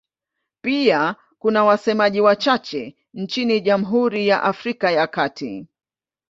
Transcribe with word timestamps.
Pia 0.61 1.15
kuna 1.39 1.63
wasemaji 1.63 2.21
wachache 2.21 2.95
nchini 3.13 3.61
Jamhuri 3.61 4.27
ya 4.27 4.43
Afrika 4.43 4.91
ya 4.91 5.07
Kati. 5.07 5.67